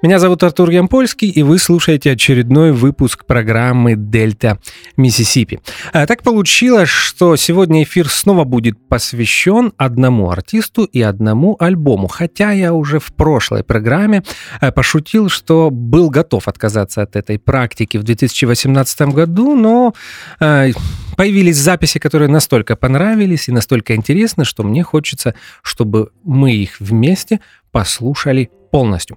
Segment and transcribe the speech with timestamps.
[0.00, 4.60] Меня зовут Артур Ямпольский, и вы слушаете очередной выпуск программы «Дельта
[4.96, 5.58] Миссисипи».
[5.92, 12.52] А, так получилось, что сегодня эфир снова будет посвящен одному артисту и одному альбому, хотя
[12.52, 14.22] я уже в прошлой программе
[14.60, 19.94] а, пошутил, что был готов отказаться от этой практики в 2018 году, но
[20.38, 20.66] а,
[21.18, 27.40] появились записи, которые настолько понравились и настолько интересны, что мне хочется, чтобы мы их вместе
[27.72, 29.16] послушали полностью.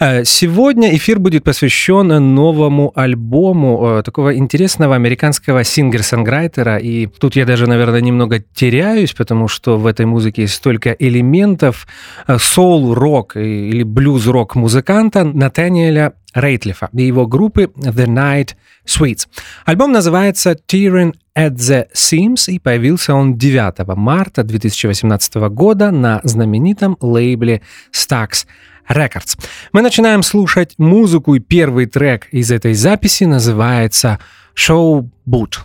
[0.00, 6.78] Э, сегодня эфир будет посвящен новому альбому э, такого интересного американского сингер-сонграйтера.
[6.78, 11.86] И тут я даже, наверное, немного теряюсь, потому что в этой музыке есть столько элементов
[12.28, 18.54] э, соул-рок или блюз-рок музыканта Натаниэля Рейтлифа и его группы The Night
[18.86, 19.26] Sweets.
[19.66, 26.96] Альбом называется Tearing at the Seams, и появился он 9 марта 2018 года на знаменитом
[27.00, 28.46] лейбле Stax
[28.88, 29.38] Records.
[29.72, 34.18] Мы начинаем слушать музыку, и первый трек из этой записи называется
[34.54, 35.58] «Show Boot».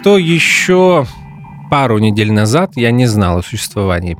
[0.00, 1.06] Что еще
[1.70, 4.16] пару недель назад я не знал о существовании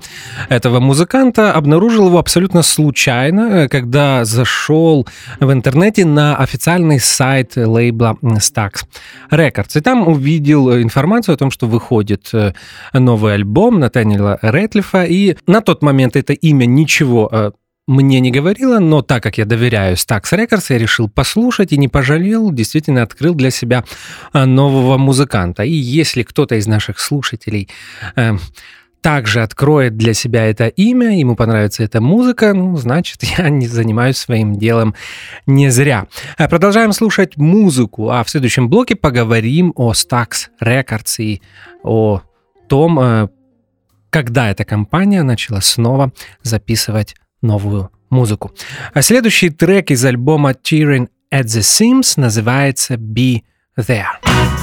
[0.50, 5.06] этого музыканта, обнаружил его абсолютно случайно, когда зашел
[5.40, 8.84] в интернете на официальный сайт лейбла Stax
[9.30, 9.78] Records.
[9.78, 12.52] И там увидел информацию о том, что выходит э,
[12.92, 17.50] новый альбом Натаниэла Рэтлифа, и на тот момент это имя ничего э,
[17.90, 21.88] мне не говорила, но так как я доверяю Stax Records, я решил послушать и не
[21.88, 23.84] пожалел, действительно открыл для себя
[24.32, 25.64] а, нового музыканта.
[25.64, 27.68] И если кто-то из наших слушателей
[28.14, 28.36] э,
[29.00, 34.18] также откроет для себя это имя, ему понравится эта музыка, ну, значит, я не занимаюсь
[34.18, 34.94] своим делом
[35.46, 36.06] не зря.
[36.38, 41.42] А, продолжаем слушать музыку, а в следующем блоке поговорим о Stax Records и
[41.82, 42.22] о
[42.68, 43.28] том, э,
[44.10, 48.52] когда эта компания начала снова записывать новую музыку.
[48.92, 53.42] А следующий трек из альбома Tearing at the Seams называется Be
[53.78, 54.59] There.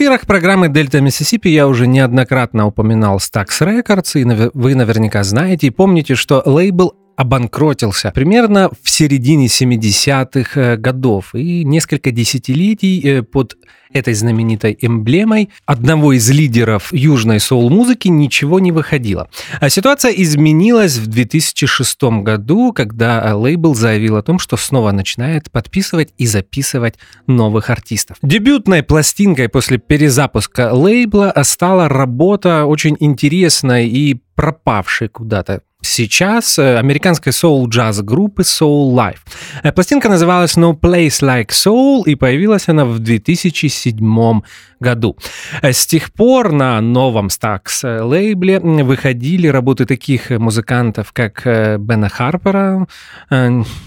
[0.00, 5.70] Эфирах программы «Дельта Миссисипи» я уже неоднократно упоминал Stax Records, и вы наверняка знаете и
[5.70, 11.34] помните, что лейбл обанкротился примерно в середине 70-х э, годов.
[11.34, 13.58] И несколько десятилетий э, под
[13.92, 19.28] этой знаменитой эмблемой одного из лидеров южной соул-музыки ничего не выходило.
[19.60, 26.14] А ситуация изменилась в 2006 году, когда лейбл заявил о том, что снова начинает подписывать
[26.16, 26.94] и записывать
[27.26, 28.16] новых артистов.
[28.22, 37.32] Дебютной пластинкой после перезапуска лейбла стала работа очень интересной и пропавшей куда-то сейчас э, американской
[37.32, 39.20] соул-джаз группы Soul Life.
[39.62, 44.42] Э, пластинка называлась No Place Like Soul и появилась она в 2007
[44.80, 45.16] году.
[45.62, 52.86] Э, с тех пор на новом Stax лейбле выходили работы таких музыкантов, как Бена Харпера.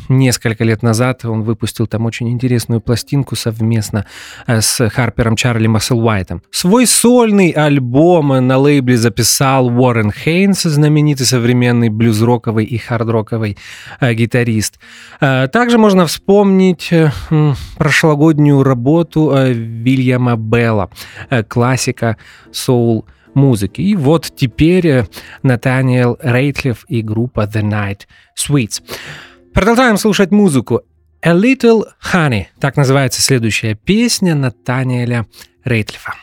[0.09, 4.05] Несколько лет назад он выпустил там очень интересную пластинку совместно
[4.47, 6.41] с Харпером Чарли Масселуайтом.
[6.51, 13.57] Свой сольный альбом на лейбле записал Уоррен Хейнс, знаменитый современный блюз-роковый и хард-роковый
[13.99, 14.79] э, гитарист.
[15.19, 17.11] Э, также можно вспомнить э,
[17.77, 20.82] прошлогоднюю работу э, Вильяма Белла,
[21.29, 22.17] э, классика
[22.51, 23.81] соул музыки.
[23.81, 25.05] И вот теперь э,
[25.41, 28.01] Натаниэл Рейтлиф и группа The Night
[28.37, 28.81] Sweets.
[29.53, 30.81] Продолжаем слушать музыку.
[31.21, 32.47] A Little Honey.
[32.59, 35.25] Так называется следующая песня Натаниэля
[35.63, 36.13] Рейтлифа.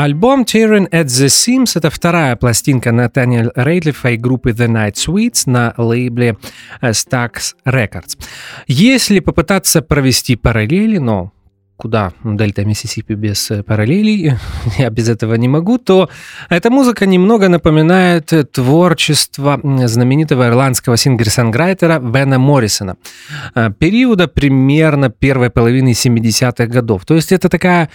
[0.00, 5.42] Альбом Tearing at the Seams— это вторая пластинка Натаниэль Рейтлифа и группы The Night Sweets
[5.44, 6.38] на лейбле
[6.80, 8.18] э, Stax Records.
[8.66, 11.32] Если попытаться провести параллели, ну
[11.76, 14.38] куда Дельта Миссисипи без э, параллелей,
[14.78, 16.08] я без этого не могу, то
[16.48, 22.96] эта музыка немного напоминает творчество знаменитого ирландского singer-songwriter а Вэна Моррисона
[23.54, 27.04] э, периода примерно первой половины 70-х годов.
[27.04, 27.90] То есть это такая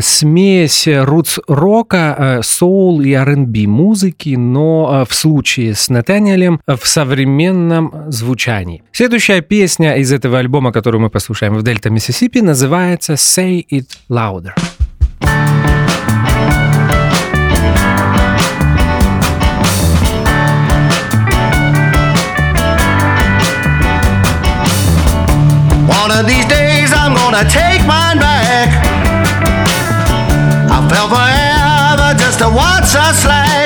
[0.00, 8.82] смесь рутс-рока, соул и R&B музыки, но в случае с Натаниэлем в современном звучании.
[8.92, 14.52] Следующая песня из этого альбома, которую мы послушаем в Дельта Миссисипи, называется «Say It Louder».
[25.86, 28.83] One of these days I'm gonna take mine back.
[30.94, 33.63] Well, forever just to watch us slide.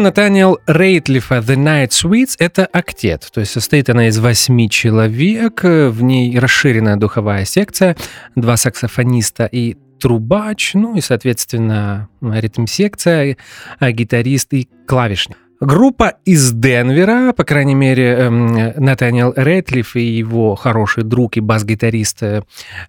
[0.00, 6.02] Натаниэл Рейтлифа The Night Suites— это октет, то есть состоит она из восьми человек, в
[6.02, 7.96] ней расширенная духовая секция,
[8.34, 13.36] два саксофониста и трубач, ну и, соответственно, ритм-секция,
[13.78, 15.36] а, гитарист и клавишник.
[15.60, 22.22] Группа из Денвера, по крайней мере, эм, Натаниэл Рэтлиф и его хороший друг и бас-гитарист
[22.22, 22.42] э,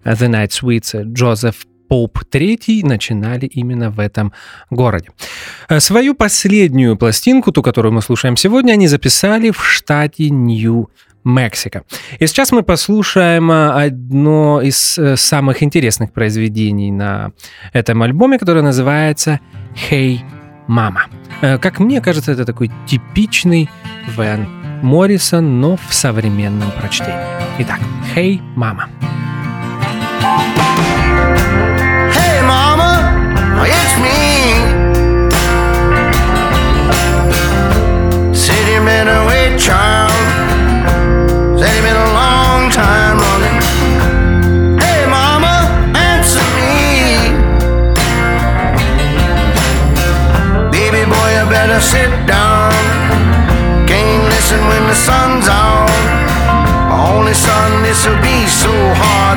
[0.04, 4.32] The Night Suites Джозеф Поуп III начинали именно в этом
[4.70, 5.10] городе.
[5.68, 10.88] Э, свою последнюю пластинку, ту, которую мы слушаем сегодня, они записали в штате Нью
[11.24, 11.82] Мексика.
[12.18, 17.32] И сейчас мы послушаем э, одно из э, самых интересных произведений на
[17.74, 19.40] этом альбоме, которое называется
[19.90, 20.20] «Hey,
[20.68, 21.00] Mama».
[21.58, 23.68] Как мне кажется, это такой типичный
[24.16, 24.46] Вен
[24.82, 27.20] Моррисон, но в современном прочтении.
[27.58, 27.80] Итак,
[28.16, 28.88] «Hey, Mama».
[31.14, 31.31] it's
[39.04, 40.14] Middleweight child.
[41.58, 43.58] Said he'd been a long time running.
[44.78, 45.66] Hey, mama,
[45.98, 47.34] answer me.
[50.70, 52.70] Baby boy, you better sit down.
[53.90, 55.90] Can't listen when the sun's out.
[57.10, 58.70] Only son, this'll be so
[59.02, 59.31] hard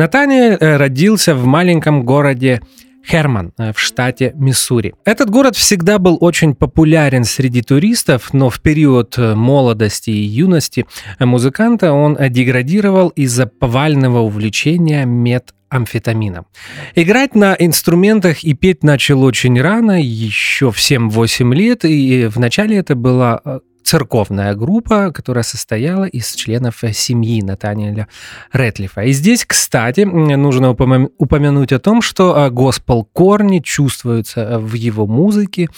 [0.00, 2.62] Натаниэль э, родился в маленьком городе
[3.06, 4.94] Херман э, в штате Миссури.
[5.04, 10.86] Этот город всегда был очень популярен среди туристов, но в период э, молодости и юности
[11.18, 16.46] музыканта он деградировал из-за повального увлечения метамфетамином.
[16.94, 22.94] Играть на инструментах и петь начал очень рано, еще в 7-8 лет, и вначале это
[22.94, 23.42] была
[23.82, 28.08] церковная группа, которая состояла из членов э, семьи Натаниэля
[28.52, 29.02] Рэтлифа.
[29.02, 35.06] И здесь, кстати, нужно упомя- упомянуть о том, что э, госпел-корни чувствуются э, в его
[35.06, 35.68] музыке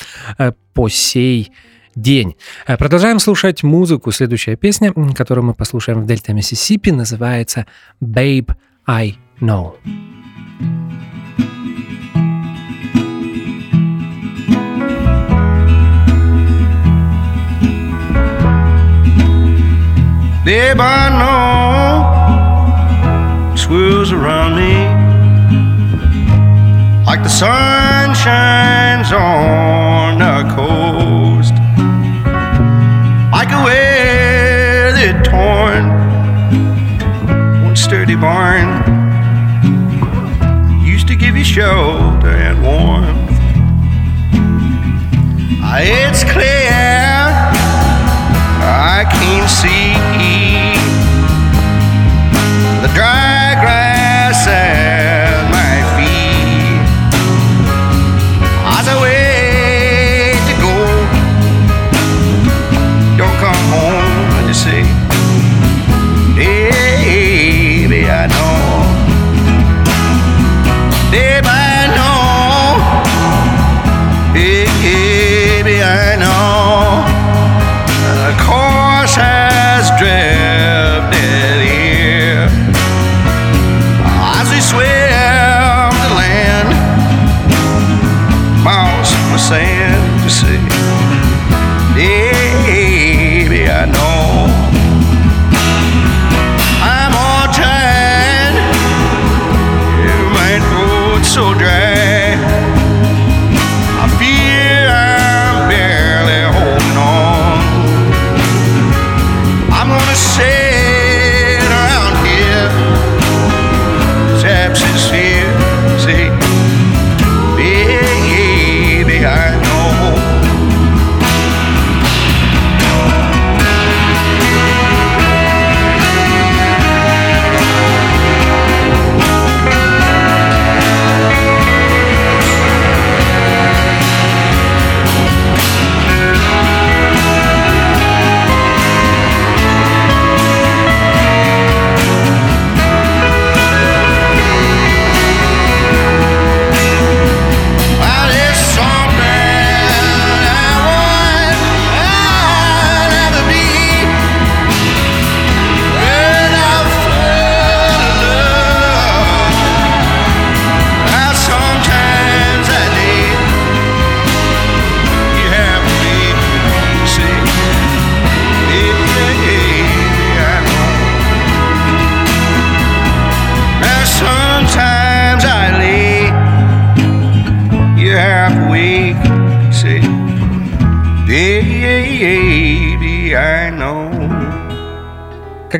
[0.75, 1.53] по сей
[1.95, 2.37] день.
[2.67, 4.13] Продолжаем слушать музыку.
[4.13, 7.67] Следующая песня, которую мы послушаем в Дельта Миссисипи, называется
[8.03, 8.55] «Babe,
[8.87, 9.75] I Know».
[20.45, 22.03] Babe, I know
[23.57, 24.75] swirls around me
[27.07, 31.55] like the sun shines on the coast,
[33.31, 35.87] like a weather torn,
[37.65, 38.83] one sturdy barn
[40.85, 43.31] used to give you shelter and warmth.
[45.85, 46.71] It's clear
[48.65, 49.92] I can see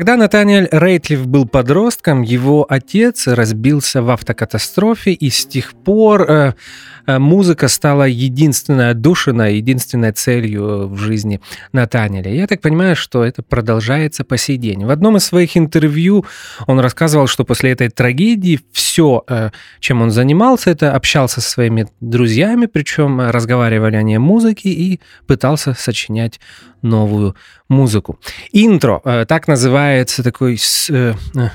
[0.03, 6.53] Когда Натаниэль Рейтлиф был подростком, его отец разбился в автокатастрофе, и с тех пор э,
[7.07, 11.39] э, музыка стала единственной отдушиной, единственной целью в жизни
[11.71, 12.33] Натаниэля.
[12.33, 14.83] Я так понимаю, что это продолжается по сей день.
[14.83, 16.25] В одном из своих интервью
[16.67, 21.87] он рассказывал, что после этой трагедии все, э, чем он занимался, это общался со своими
[22.01, 26.41] друзьями, причем э, разговаривали они о музыке и пытался сочинять
[26.83, 27.35] новую
[27.69, 28.19] музыку.
[28.51, 31.49] Интро, э, так называется такой э, э,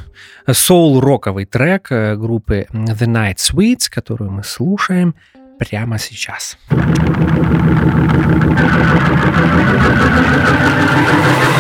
[0.53, 5.15] соул-роковый трек группы The Night Sweets, которую мы слушаем
[5.59, 6.57] прямо сейчас.
[11.11, 11.58] Well,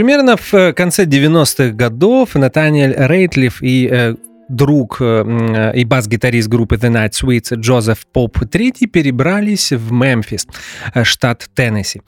[0.00, 4.14] Примерно в э, конце 90-х годов Натаниэль Рейтлиф и э,
[4.48, 10.46] друг э, и бас-гитарист группы The Night Sweets Джозеф Поп III перебрались в Мемфис,
[11.02, 12.00] штат Теннесси.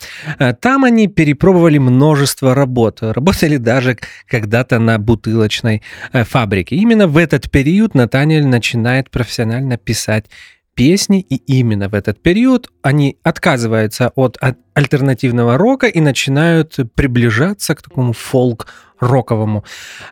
[0.62, 5.82] Там они перепробовали множество работ, работали даже когда-то на бутылочной
[6.14, 6.76] фабрике.
[6.76, 10.30] Именно в этот период Натаниэль начинает профессионально писать
[10.74, 14.38] песни, и именно в этот период они отказываются от
[14.74, 19.64] альтернативного рока и начинают приближаться к такому фолк-роковому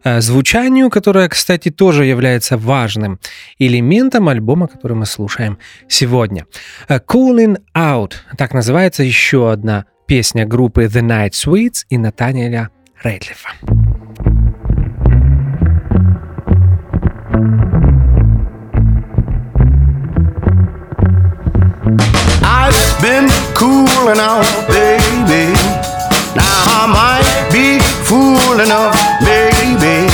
[0.04, 3.18] э, звучанию, которое, кстати, тоже является важным
[3.58, 6.46] элементом альбома, который мы слушаем сегодня.
[6.88, 12.70] Э, Cooling Out, так называется еще одна песня группы The Night Sweets и Натаниэля
[22.50, 25.54] I've been cooling out, baby.
[26.34, 30.10] Now I might be fooling up, baby.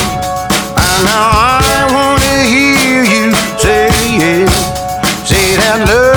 [0.85, 3.89] And now I wanna hear you say
[4.21, 4.51] it,
[5.25, 6.16] say that love.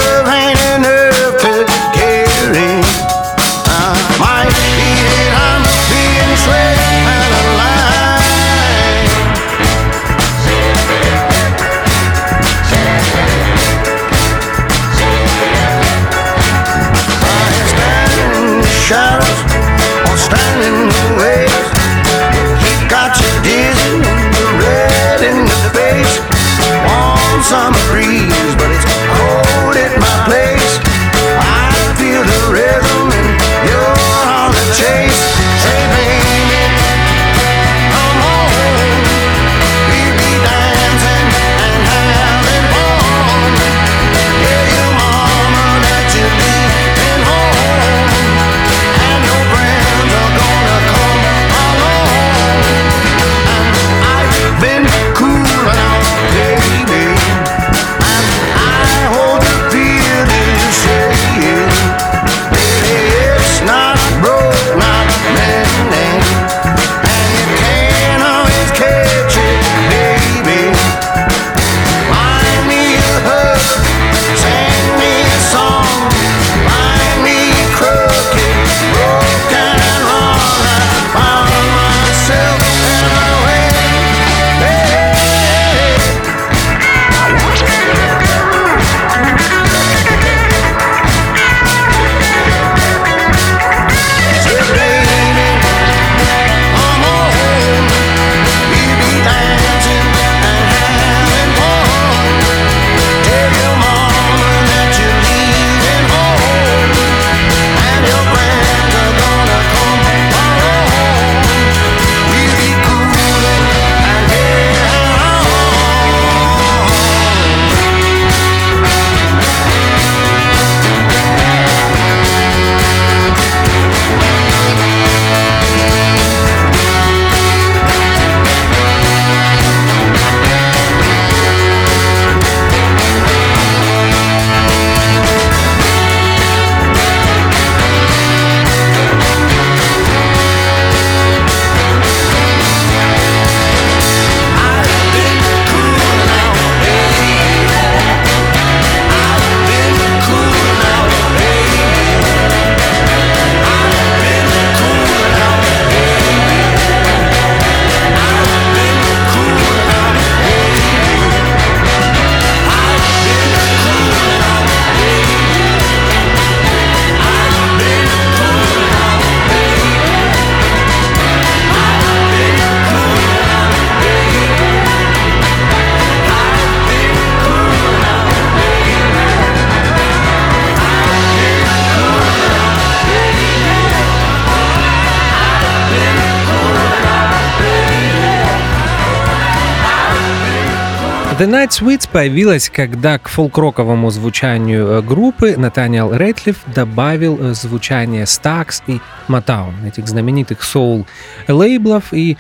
[191.40, 198.26] The Night Sweets появилась, когда к фолк-роковому звучанию э, группы Натаниэл Рейтлиф добавил э, звучание
[198.26, 202.38] Stax и Motown, этих знаменитых соул-лейблов, и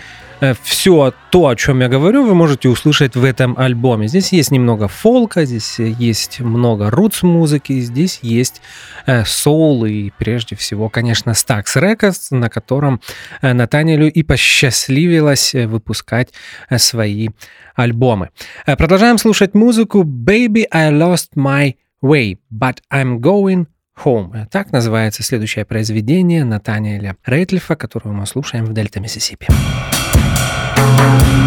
[0.64, 4.08] все то, о чем я говорю, вы можете услышать в этом альбоме.
[4.08, 8.62] Здесь есть немного фолка, здесь есть много рутс-музыки, здесь есть
[9.06, 13.02] э, соул и прежде всего, конечно, Stax Records, на котором
[13.42, 16.30] э, Натаниэлю и посчастливилось э, выпускать
[16.70, 17.30] э, свои
[17.76, 18.30] альбомы.
[18.66, 23.68] Э, Продолжаем слушать музыку Baby, I lost my way, but I'm going
[24.04, 24.48] Home.
[24.52, 29.48] Так называется следующее произведение Натаниэля Рейтлифа, которое мы слушаем в Дельта Миссисипи.
[30.80, 31.40] Now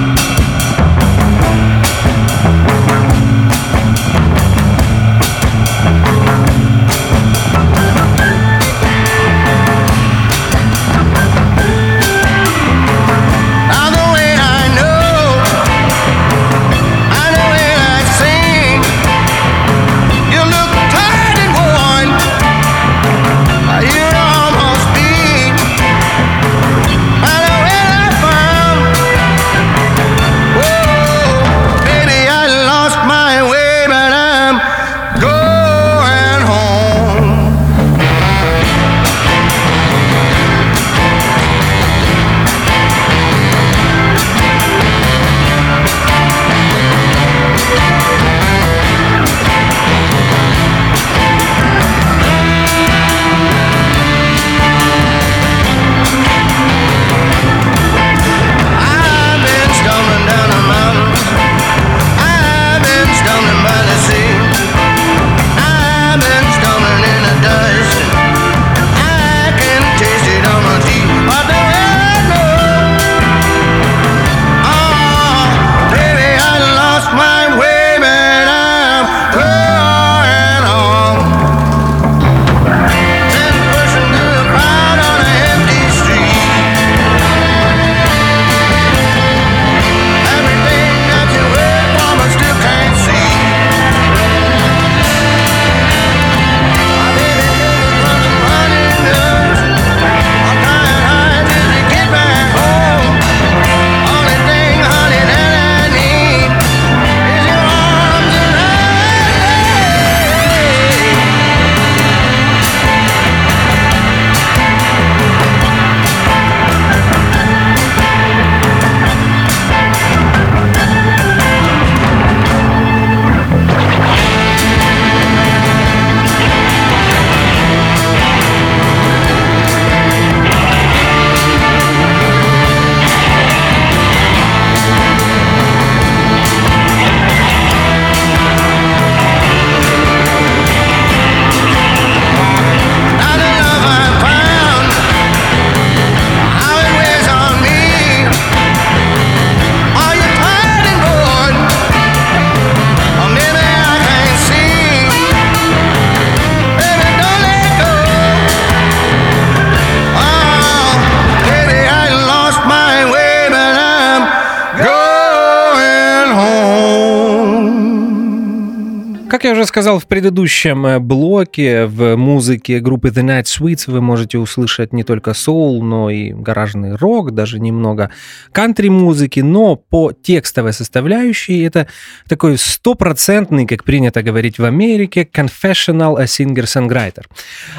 [169.73, 175.03] Сказал в предыдущем э, блоке, в музыке группы The Night Sweets вы можете услышать не
[175.03, 178.11] только соул, но и гаражный рок, даже немного
[178.53, 181.87] кантри-музыки, но по текстовой составляющей это
[182.29, 187.25] такой стопроцентный, как принято говорить в Америке, confessional singer-songwriter.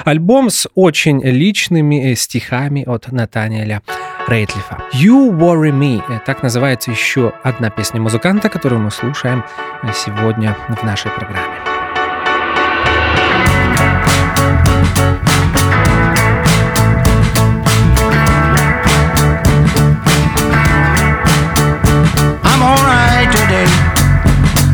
[0.04, 3.84] Альбом с очень личными э, стихами от Натаниэля
[4.28, 4.80] Рейтлифа.
[4.96, 6.02] You Worry Me.
[6.10, 9.46] Э, Так называется еще одна песня музыканта, которую мы слушаем
[9.84, 11.83] э, сегодня в нашей программе.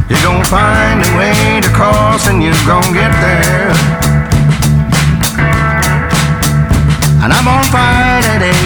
[0.09, 3.69] You're gonna find a way to cross and you're gonna get there.
[7.21, 8.57] And I'm on fire today.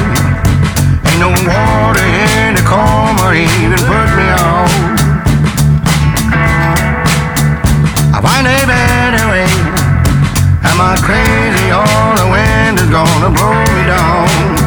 [1.03, 4.71] Ain't no water here to calm or even put me out.
[8.15, 9.43] I find a better way.
[10.63, 14.62] Am I crazy or the wind is gonna blow me down?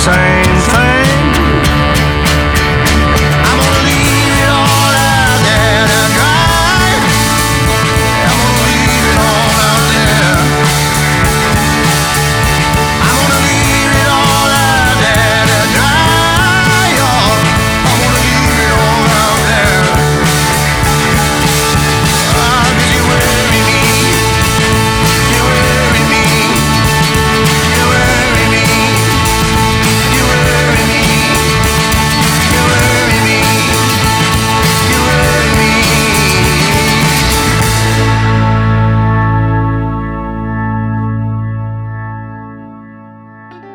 [0.00, 0.49] Same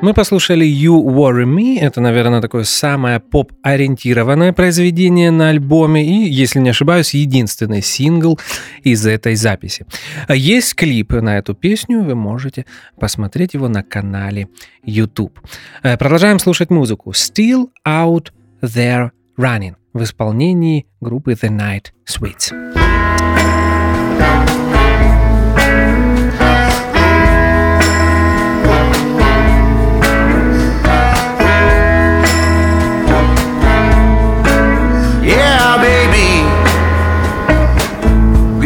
[0.05, 1.79] Мы послушали You Worry Me.
[1.79, 8.39] Это, наверное, такое самое поп-ориентированное произведение на альбоме и, если не ошибаюсь, единственный сингл
[8.83, 9.87] из этой записи.
[10.27, 12.67] А Есть клип на эту песню, вы можете
[12.99, 14.47] посмотреть его на канале
[14.83, 15.39] YouTube.
[15.81, 17.09] Э, Продолжаем слушать музыку.
[17.09, 18.27] Still Out
[18.61, 22.53] There Running в исполнении группы The Night Sweets.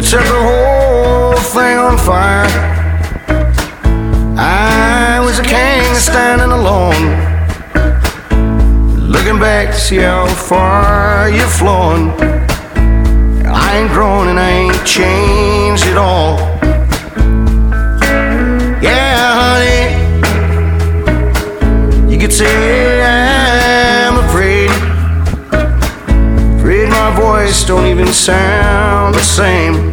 [0.09, 2.47] Set the whole thing on fire.
[4.39, 7.03] I was a king standing alone.
[9.07, 12.09] Looking back to see how far you've flown.
[13.45, 16.39] I ain't grown and I ain't changed at all.
[18.81, 19.85] Yeah, honey.
[22.11, 24.71] You could say I'm afraid.
[26.57, 29.88] Afraid my voice don't even sound the same.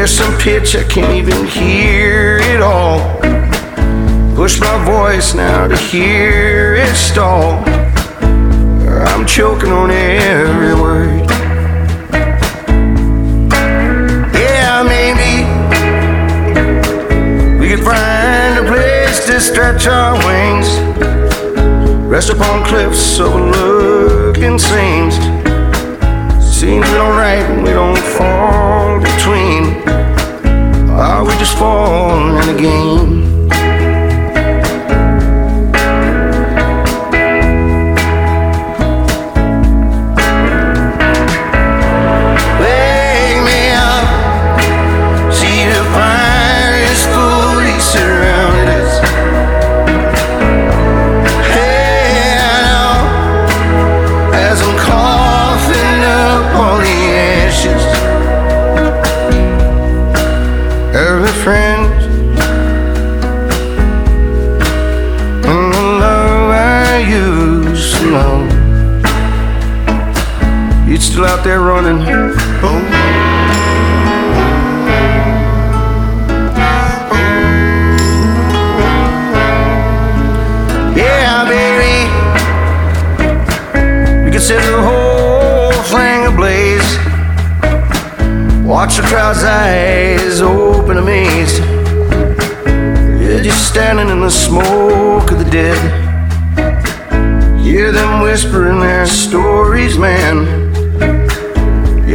[0.00, 3.20] There's some pitch I can't even hear it all.
[4.34, 7.62] Push my voice now to hear it stall.
[8.88, 11.28] I'm choking on every word.
[14.32, 15.44] Yeah, maybe
[17.60, 20.66] we could find a place to stretch our wings.
[22.08, 25.16] Rest upon cliffs overlooking seams.
[26.42, 29.49] Seems we don't right and we don't fall between.
[31.00, 33.29] Are we just falling in
[71.40, 72.00] out there running.
[80.96, 82.08] Yeah, baby.
[84.24, 86.98] We can set the whole thing ablaze.
[88.66, 91.62] Watch the crowd's eyes open amazed.
[93.20, 95.78] You're just standing in the smoke of the dead.
[97.60, 100.59] Hear them whispering their stories, man.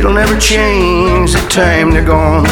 [0.06, 2.46] It'll never change the time they're gone.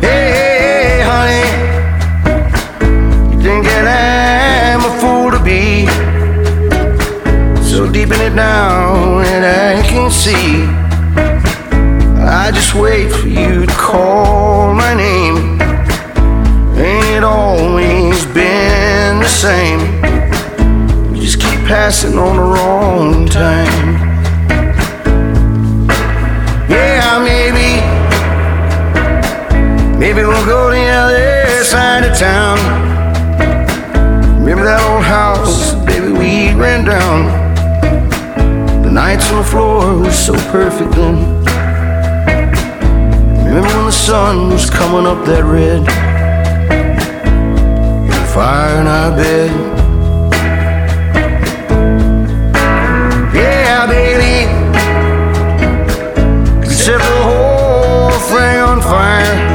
[0.00, 1.46] Hey, hey, honey,
[3.30, 5.86] you think that I'm a fool to be
[7.62, 10.66] so deep in it now and I can't see.
[12.26, 15.60] I just wait for you to call my name.
[16.76, 19.78] Ain't it always been the same?
[21.14, 24.07] You just keep passing on the wrong time.
[30.14, 32.56] Maybe we'll go the other side of town.
[34.40, 37.26] Remember that old house, baby, we ran down.
[38.82, 41.44] The nights on the floor was so perfect then.
[43.44, 45.86] Remember when the sun was coming up that red?
[48.14, 49.50] And fire in our bed.
[53.34, 54.48] Yeah, baby.
[56.66, 59.47] Set the whole thing on fire.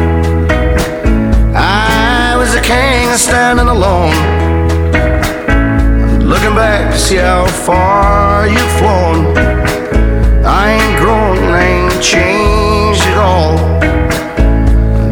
[2.63, 4.15] King standing alone.
[6.23, 9.37] Looking back to see how far you've flown.
[10.45, 13.57] I ain't grown, I ain't changed at all.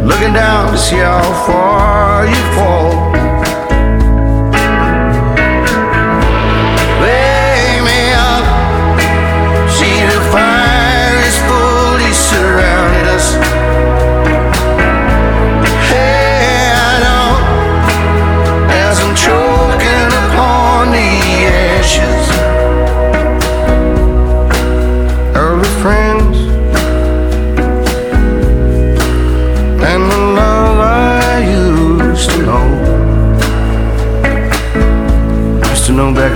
[0.05, 3.10] Looking down to see how far you fall.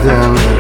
[0.03, 0.54] them.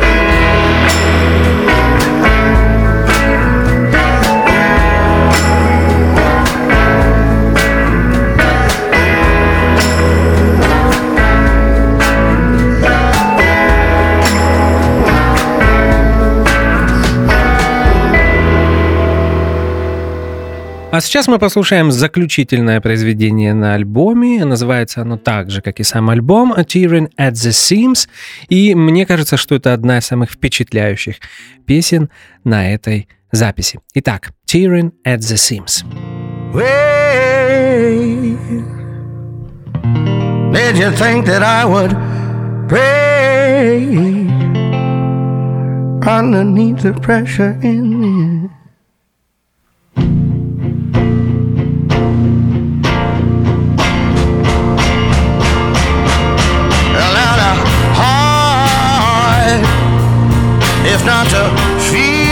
[20.95, 24.45] А сейчас мы послушаем заключительное произведение на альбоме.
[24.45, 28.07] Называется оно так же, как и сам альбом «Tearing at the Seams».
[28.47, 31.17] И мне кажется, что это одна из самых впечатляющих
[31.65, 32.09] песен
[32.45, 33.81] на этой записи.
[33.93, 35.83] Итак, «Tearing at the Seams».
[40.53, 41.93] Did you think that I would
[42.69, 44.29] break
[46.07, 48.47] underneath the pressure in me?
[48.47, 48.54] Well,
[61.05, 61.43] not to
[61.91, 62.25] feel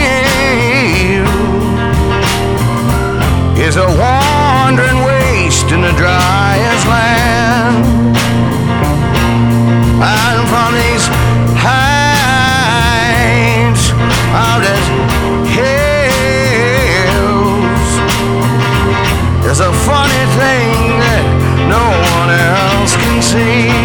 [3.56, 7.84] is a wandering waste in the driest land.
[10.02, 11.06] And from these
[11.62, 12.64] heights
[14.34, 14.86] out as
[15.54, 16.34] hills,
[19.44, 21.24] there's a funny thing that
[21.70, 21.84] no
[22.18, 23.83] one else can see.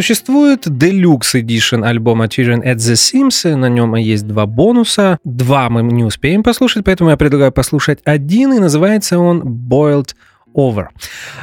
[0.00, 5.18] Существует Deluxe Edition альбома Children at the Sims, на нем есть два бонуса.
[5.24, 10.14] Два мы не успеем послушать, поэтому я предлагаю послушать один, и называется он Boiled
[10.56, 10.86] Over.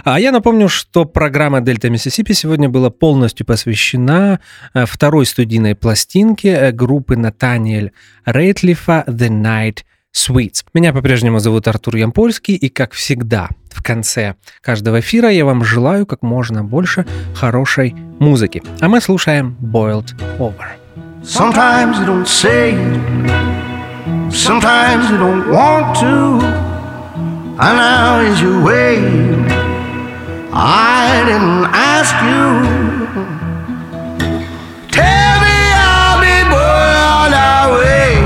[0.03, 4.39] А я напомню, что программа Дельта Миссисипи сегодня была полностью посвящена
[4.73, 7.91] э, второй студийной пластинке э, группы Натаниэль
[8.25, 9.83] Рейтлифа The Night
[10.15, 10.65] Sweets.
[10.73, 16.07] Меня по-прежнему зовут Артур Ямпольский, и как всегда, в конце каждого эфира я вам желаю
[16.07, 17.05] как можно больше
[17.35, 18.62] хорошей музыки.
[18.80, 20.76] А мы слушаем Boiled Over.
[21.22, 26.40] Sometimes you don't say it, sometimes you don't want to.
[27.60, 28.98] And now is your way.
[30.52, 32.46] I didn't ask you.
[34.90, 38.18] Tell me I'll be boiled away.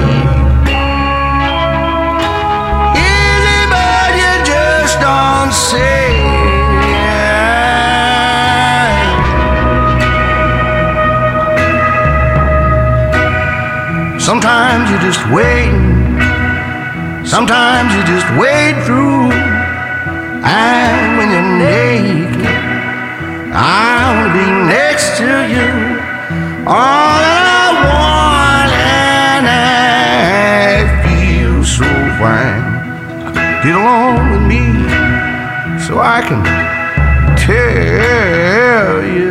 [2.97, 5.90] Easy, but you just don't say.
[14.32, 15.76] Sometimes you just wait.
[17.28, 19.30] Sometimes you just wade through.
[20.48, 22.48] And when you're naked,
[23.52, 25.70] I want to be next to you.
[26.66, 31.90] All I want, and I feel so
[32.22, 32.64] fine.
[33.66, 34.64] Get along with me
[35.86, 36.42] so I can
[37.36, 39.31] tell you.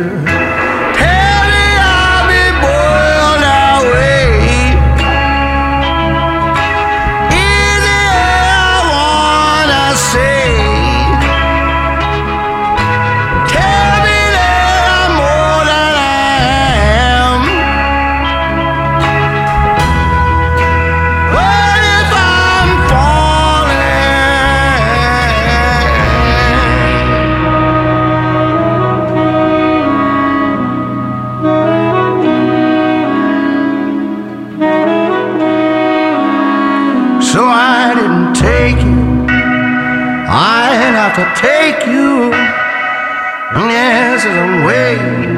[41.21, 42.31] To take you.
[43.53, 45.30] Yes, as I'm waiting.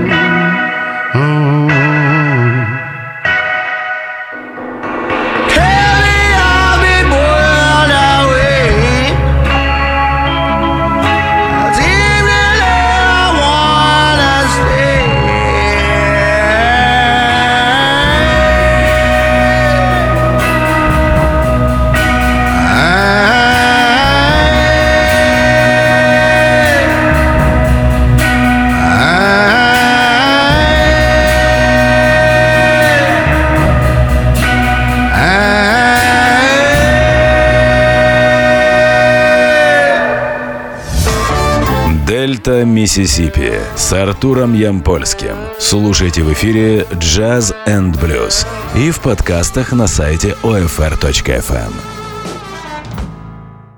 [42.73, 45.35] Миссисипи с Артуром Ямпольским.
[45.59, 51.92] Слушайте в эфире Jazz and Blues и в подкастах на сайте OFR.FM.